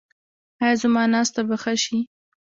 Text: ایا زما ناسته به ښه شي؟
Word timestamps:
ایا 0.61 0.75
زما 0.81 1.03
ناسته 1.13 1.41
به 1.47 1.55
ښه 1.61 1.73
شي؟ 1.83 1.99